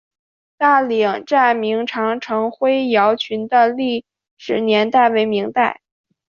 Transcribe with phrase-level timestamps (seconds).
[0.57, 4.03] 大岭寨明长城灰窑群的历
[4.35, 5.79] 史年代为明代。